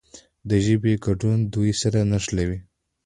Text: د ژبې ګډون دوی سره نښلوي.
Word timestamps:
د 0.49 0.51
ژبې 0.65 0.93
ګډون 1.05 1.37
دوی 1.53 1.71
سره 1.81 1.99
نښلوي. 2.11 2.59